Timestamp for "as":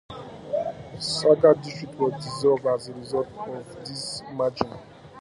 2.65-2.89